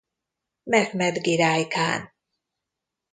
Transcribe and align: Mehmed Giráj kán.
Mehmed 0.63 1.15
Giráj 1.23 1.67
kán. 1.67 2.01